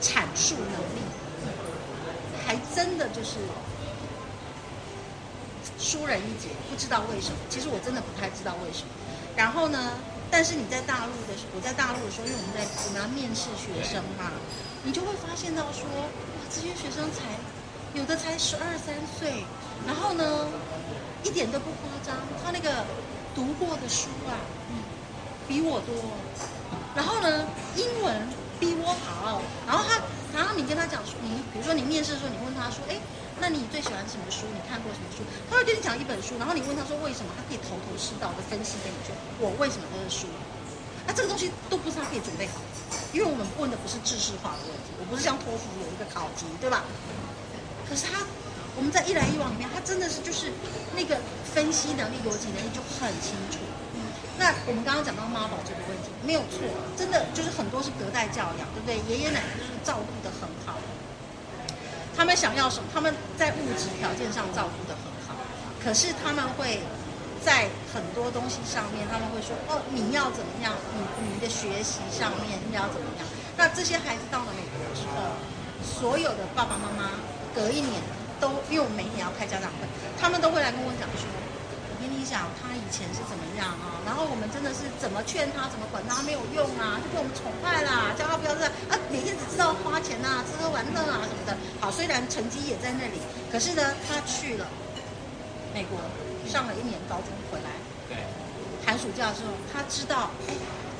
[0.00, 1.02] 阐述能力，
[2.46, 3.38] 还真的就是
[5.78, 6.50] 输人一截。
[6.70, 8.88] 不知道为什么，其实我真的不太知道为什么。
[9.36, 9.90] 然后呢？
[10.34, 14.34] 但是你在大陆的时候，我在大陆的时候，因为我们在我们要面试学生嘛，
[14.82, 17.38] 你就会发现到说，哇，这些学生才
[17.94, 19.46] 有的才十二三岁，
[19.86, 20.50] 然后呢，
[21.22, 22.82] 一点都不夸张，他那个
[23.32, 24.34] 读过的书啊，
[24.74, 24.82] 嗯，
[25.46, 25.94] 比我多，
[26.98, 27.46] 然后呢，
[27.78, 28.10] 英文
[28.58, 30.02] 比我好，然后他，
[30.34, 32.98] 然后你跟他讲说，你比如说你面试的时候，你问他说，哎。
[33.40, 34.46] 那你最喜欢什么书？
[34.54, 35.22] 你看过什么书？
[35.50, 39.10] 他会跟你讲一本书，然后你问他说为什么，他可以头头是道的分析给你说
[39.42, 40.26] 我为什么这个书。
[41.06, 42.62] 那这个东西都不是他可以准备好，
[43.12, 46.84] 因为我们问的不是知识化的问题，我不是像托福有一个考题，对吧？
[47.84, 48.24] 可是他，
[48.72, 50.48] 我们在一来一往里面，他真的是就是
[50.96, 53.60] 那个分析能力、逻辑能力就很清楚。
[54.40, 56.64] 那我们刚刚讲到妈宝这个问题，没有错，
[56.96, 58.96] 真的就是很多是隔代教养，对不对？
[59.04, 60.48] 爷爷奶奶就是照顾的很，
[62.16, 62.88] 他们想要什么？
[62.92, 65.34] 他们在物质条件上照顾得很好，
[65.82, 66.80] 可是他们会
[67.44, 70.72] 在很多东西上面，他们会说：“哦，你要怎么样？
[70.94, 73.26] 你你的学习上面你要怎么样？”
[73.58, 75.34] 那这些孩子到了美国之后，
[75.82, 77.10] 所有的爸爸妈妈
[77.54, 78.00] 隔一年
[78.40, 79.86] 都，因为我们每年要开家长会，
[80.20, 81.26] 他们都会来跟我讲说。
[82.04, 83.96] 我跟你讲他以前是怎么样啊？
[84.04, 91.24] 然后我们真的是怎么劝他，怎么管他没有用啊，就被我们宠坏啦，叫他不要这样啊，每天只知道花钱啊，吃喝玩乐啊。
[91.84, 93.20] 好，虽然成绩也在那里，
[93.52, 94.64] 可是呢，他去了
[95.74, 96.00] 美国
[96.48, 97.68] 上了一年高中回来，
[98.08, 98.16] 对，
[98.86, 100.54] 寒暑假的时候，他知道，哎，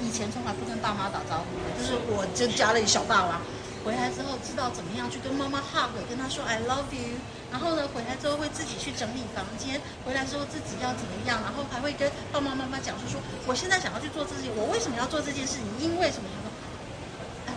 [0.05, 3.41] 以前从来不跟爸妈打招呼的，就是我就家里小霸王。
[3.81, 7.17] 回来之后知道怎么样去跟妈妈 hug，跟她说 I love you。
[7.49, 9.81] 然后呢，回来之后会自己去整理房间。
[10.05, 11.41] 回来之后自己要怎么样？
[11.41, 15.65] 然后还会跟爸爸妈妈讲说说，我现在想要去做这些，我为什么要做这件事情？
[15.81, 16.29] 因为什么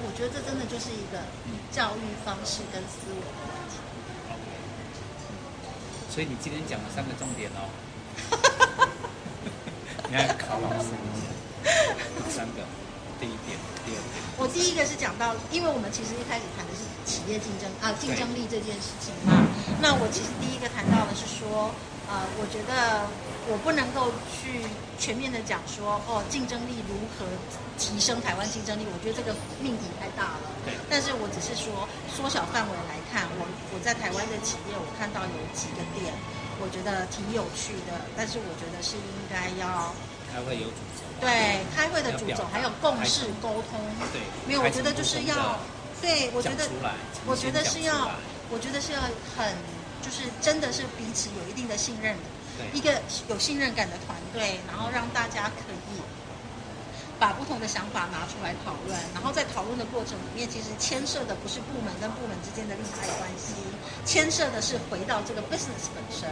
[0.07, 1.19] 我觉得这真的就是一个
[1.69, 3.75] 教育方式跟思维的问题。
[6.09, 7.67] 所以你今天讲了三个重点哦。
[10.07, 11.27] 你看考老师一下，
[12.31, 12.63] 三个。
[13.19, 14.15] 第一点，第二点。
[14.37, 19.33] 我第一个是讲到，因为我们其实一开始谈的是企业竞争啊，竞争力这件事情嘛。
[19.81, 21.73] 那我其实第一个谈到的是说，
[22.07, 23.09] 呃，我觉得
[23.47, 24.61] 我不能够去
[24.99, 27.25] 全面的讲说，哦，竞争力如何
[27.77, 28.85] 提升台湾竞争力？
[28.91, 30.45] 我觉得这个命题太大了。
[30.65, 30.73] 对。
[30.89, 36.13] 但是我只是说，缩小范围来看，我我在台湾的企业，我看到有几个点，
[36.59, 37.95] 我觉得挺有趣的。
[38.15, 39.93] 但是我觉得是应该要。
[40.27, 43.79] 开会有主轴，对，开会的主轴还有共识沟通，
[44.11, 45.57] 对，没有，我觉得就是要，
[46.01, 46.67] 对，我觉得，
[47.25, 48.11] 我觉得是要，
[48.51, 48.99] 我觉得是要
[49.37, 49.55] 很，
[50.03, 52.27] 就是真的是彼此有一定的信任的，
[52.73, 56.01] 一个有信任感的团队，然后让大家可以。
[57.19, 63.57] 把不同的想法拿出来讨论，然后在讨论的过程里面，其实牵涉的不是部门跟部门之间的利害关系，
[64.05, 66.29] 牵涉的是回到这个 business 本身。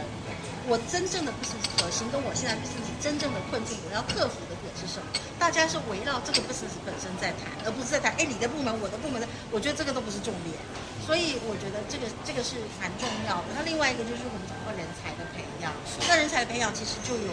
[0.70, 5.08] 我真正的 business 核心，跟我现在 business 真正的困境，我要克服的是什么？
[5.38, 9.26] 大家是围绕这个 business 本身在谈，而不是在谈哎，你的部门，我的部门的。
[9.50, 10.54] 我觉得这个都不是重点。
[11.04, 13.56] 所以我觉得这个这个是蛮重要的。
[13.56, 15.72] 那另外一个就是我们讲到人才的培养，
[16.08, 17.32] 那人才的培养其实就有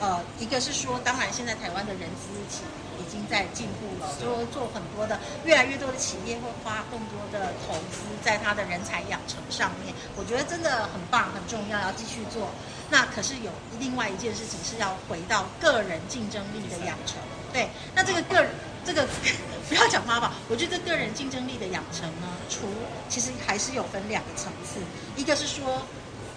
[0.00, 2.62] 呃，一个是说，当然现在台湾的人资企。
[3.00, 9.92] 已经在进步了，就会做很多的，越来越多的企业会花更多的投资在他的人才养成上面。
[10.14, 12.50] 我觉得真的很棒，很重要，要继续做。
[12.90, 17.16] 那可是有另外一件事情是要回到个人竞争力的养成。
[17.52, 18.44] 对，那这个个
[18.84, 19.06] 这个
[19.68, 22.66] 不要讲妈宝，我觉得个人竞争力的养成呢，除
[23.08, 24.80] 其实还是有分两个层次，
[25.16, 25.82] 一个是说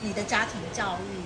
[0.02, 1.22] 你的家庭教育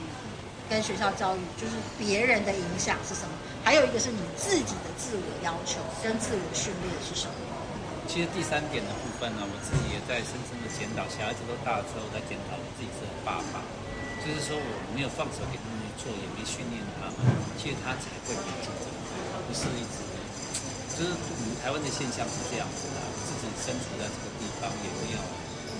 [0.69, 3.31] 跟学校教育，就是别人的影响是什么？
[3.63, 7.35] 还有一个是你自己的自我要求跟自我训练是什么？
[8.07, 11.03] 其实第三点的部分呢，我自己也在深深的检讨。
[11.11, 13.59] 小孩子都大了之后，在检讨我自己是爸爸，
[14.27, 17.15] 就是说我没有放手给他们做，也没训练他们，
[17.55, 18.91] 其实他才会比竞争，
[19.47, 20.03] 不是一直。
[20.99, 25.19] 就是我们台湾的现象是这样子的，自己身处在这个地方也没有，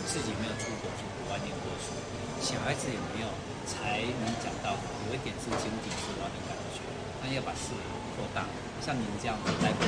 [0.08, 1.92] 自己没有出国去外念过书，
[2.40, 3.28] 小孩子也没有，
[3.68, 4.80] 才能讲到
[5.12, 6.80] 有一点是井底之蛙的感觉。
[7.20, 7.84] 那要把视野
[8.16, 8.48] 扩大，
[8.80, 9.84] 像您这样子待过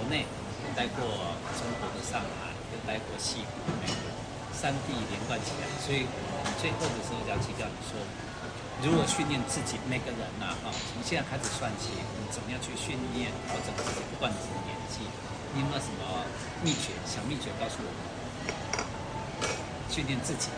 [0.00, 0.24] 国内，
[0.72, 1.04] 待过
[1.52, 4.08] 中国的上海，又待过矽谷、美国，
[4.56, 6.08] 三地连贯起来，所以
[6.60, 7.96] 最后的时候要去叫你说，
[8.82, 15.06] 如果训练自己每个人呐，哈，从现在开始算起，你怎么样去训练调整自己，不管你什么年纪，
[15.54, 16.24] 你有没有什么
[16.62, 16.92] 秘诀？
[17.06, 17.96] 小秘诀告诉我们，
[19.88, 20.48] 训练自己，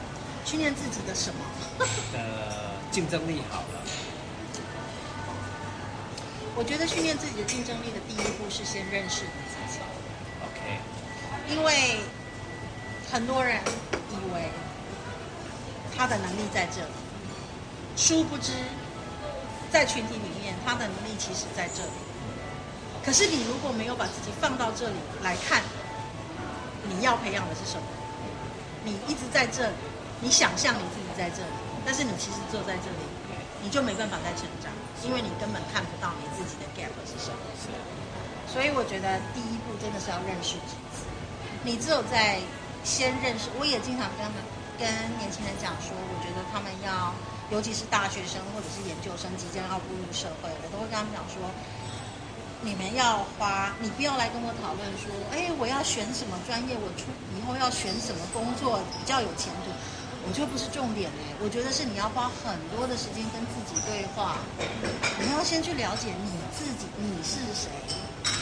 [0.45, 1.41] 训练自己的什么？
[2.15, 3.83] 呃竞争力好了。
[6.57, 9.79] 我觉得训练自己的竞争力的第一步是先认识你自己。
[10.41, 10.81] OK。
[11.53, 12.01] 因为
[13.13, 13.61] 很多人
[14.11, 14.49] 以为
[15.97, 16.93] 他的能力在这里，
[17.97, 18.53] 殊不知
[19.71, 21.97] 在群体里面他的能力其实在这里。
[23.05, 25.63] 可是你如果没有把自己放到这里来看，
[26.89, 27.87] 你要培养的是什么？
[28.85, 29.75] 你一直在这里，
[30.21, 33.03] 你想象你自己在这里，但是你其实坐在这里，
[33.63, 34.71] 你就没办法再成长。
[35.05, 37.39] 因为你根本看不到你自己的 gap 是什么，
[38.51, 41.05] 所以我觉得第一步真的是要认识自己。
[41.63, 42.41] 你只有在
[42.83, 44.33] 先认识，我也经常跟他
[44.79, 44.87] 跟
[45.19, 47.13] 年轻人讲说，我觉得他们要，
[47.51, 51.49] 尤其是大学生或者是研究生即将要步入社会，我都会跟他们讲说，
[52.63, 59.73] 你们要花，你不要来跟我讨论说，哎，我要选什么专业，我出以后要选什么工作比较有前途。
[60.27, 64.35] 我觉得不是重点哎，我觉得是你要花很多的时间跟自己对话，
[65.23, 67.71] 你要先去了解你自己，你是谁，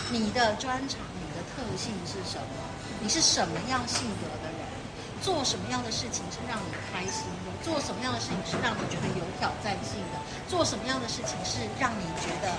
[0.09, 2.57] 你的专长，你的特性是什么，
[3.05, 4.49] 你是什么样性格的，
[5.25, 12.53] 做什么样的事情是让你开心的，做什么样的事情是让你觉得有挑战性的，做什么样的事情是让你觉得。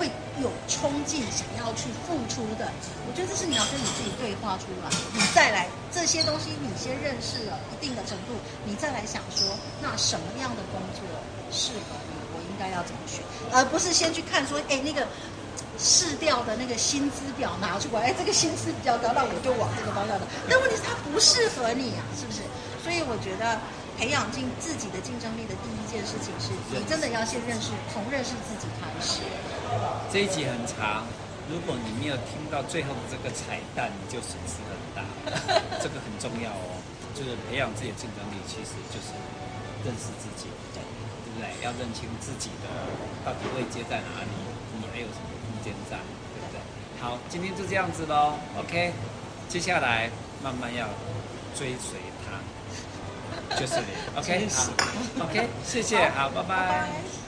[0.00, 0.08] 会
[0.40, 2.72] 有冲劲，想要去付出的。
[3.04, 8.32] 我觉得这是你要跟你自己对话出来，你再来这些东西，你先认识了一定的程度，
[8.64, 9.44] 你再来想说，
[9.82, 11.04] 那什么样的工作
[11.52, 13.20] 适合你，我应该要怎么选，
[13.52, 15.06] 而不是先去看说，哎，那个
[15.78, 20.24] 市调的那个薪资表拿出来，哎，这个薪资比较高，那我就往这个方向走。
[20.48, 22.42] 但问题是它不适合你啊，是不是？
[22.82, 23.58] 所以我觉得。
[24.00, 29.20] 培养进自己的竞争力的第一件事情是，你真的要先认识，从认识自己开始。
[30.08, 31.04] 这一集很长，
[31.52, 35.04] 如果你没有听到最后的这个彩蛋，你就损失很大。
[35.84, 36.80] 这个很重要哦，
[37.12, 39.12] 就是培养自己的竞争力，其实就是
[39.84, 41.44] 认识自己，对不对？
[41.60, 42.72] 要认清自己的
[43.20, 44.32] 到底位阶在哪里，
[44.80, 45.28] 你还有什么
[46.34, 46.60] 对不对？
[47.00, 48.92] 好，今天就这样子喽，OK。
[49.48, 50.10] 接下来
[50.42, 50.86] 慢慢要
[51.56, 53.56] 追随他。
[53.56, 57.19] 就是你，OK，好，OK，谢谢，好，拜拜。